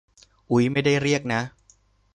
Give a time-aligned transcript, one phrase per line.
[0.51, 1.41] อุ๊ย ไม่ได้เรียกนะ